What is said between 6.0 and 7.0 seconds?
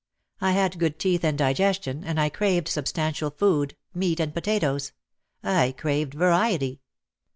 variety.